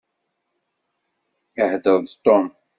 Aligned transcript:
Ihḍeṛ-d 1.61 2.07
Tom. 2.25 2.47